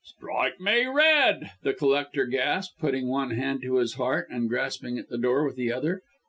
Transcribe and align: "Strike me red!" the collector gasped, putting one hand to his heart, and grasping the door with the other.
"Strike 0.03 0.59
me 0.59 0.87
red!" 0.87 1.51
the 1.61 1.75
collector 1.75 2.25
gasped, 2.25 2.79
putting 2.79 3.07
one 3.07 3.29
hand 3.29 3.61
to 3.61 3.75
his 3.75 3.93
heart, 3.93 4.27
and 4.31 4.49
grasping 4.49 4.95
the 5.11 5.17
door 5.19 5.45
with 5.45 5.55
the 5.55 5.71
other. 5.71 6.01